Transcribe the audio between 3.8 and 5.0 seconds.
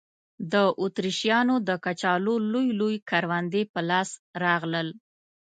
لاس راغلل.